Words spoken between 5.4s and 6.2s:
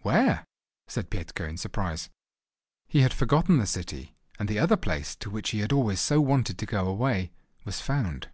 he had always so